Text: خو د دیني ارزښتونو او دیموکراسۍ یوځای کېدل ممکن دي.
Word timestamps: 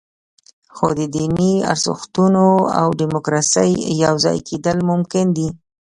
خو 0.75 0.87
د 0.99 1.01
دیني 1.15 1.51
ارزښتونو 1.73 2.45
او 2.79 2.87
دیموکراسۍ 3.01 3.71
یوځای 4.05 4.37
کېدل 4.47 4.77
ممکن 4.91 5.25
دي. 5.37 5.49